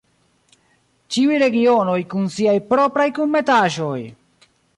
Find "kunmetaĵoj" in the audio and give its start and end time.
3.21-3.97